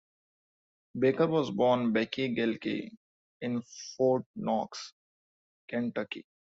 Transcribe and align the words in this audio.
Baker 0.99 1.27
was 1.27 1.51
born 1.51 1.93
Becky 1.93 2.33
Gelke 2.33 2.89
in 3.41 3.61
Fort 3.95 4.25
Knox, 4.35 4.93
Kentucky. 5.67 6.25